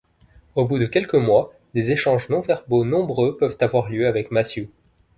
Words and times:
Au 0.55 0.65
bout 0.65 0.79
de 0.79 0.87
quelques 0.87 1.13
mois, 1.13 1.53
des 1.75 1.91
échanges 1.91 2.29
non-verbaux 2.29 2.83
nombreux 2.83 3.37
peuvent 3.37 3.57
avoir 3.61 3.87
lieu 3.87 4.07
avec 4.07 4.31
Matthew. 4.31 4.67